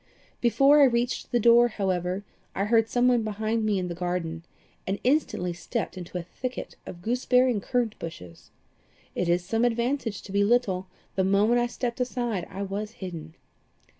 [0.41, 2.23] "Before I reached the door, however,
[2.55, 4.41] I heard some one behind me in the garden,
[4.87, 8.49] and instantly stepped into a thicket of gooseberry and currant bushes.
[9.13, 12.93] It is sometimes an advantage to be little the moment I stepped aside I was
[12.93, 13.35] hidden.